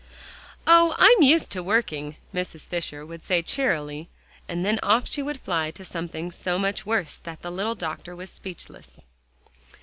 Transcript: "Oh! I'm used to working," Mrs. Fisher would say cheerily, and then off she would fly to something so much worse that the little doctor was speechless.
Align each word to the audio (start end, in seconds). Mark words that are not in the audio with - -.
"Oh! 0.65 0.95
I'm 0.97 1.21
used 1.21 1.51
to 1.51 1.61
working," 1.61 2.15
Mrs. 2.33 2.61
Fisher 2.61 3.05
would 3.05 3.23
say 3.23 3.43
cheerily, 3.43 4.09
and 4.47 4.65
then 4.65 4.79
off 4.81 5.07
she 5.07 5.21
would 5.21 5.39
fly 5.39 5.69
to 5.69 5.85
something 5.85 6.31
so 6.31 6.57
much 6.57 6.87
worse 6.87 7.19
that 7.19 7.43
the 7.43 7.51
little 7.51 7.75
doctor 7.75 8.15
was 8.15 8.31
speechless. 8.31 9.03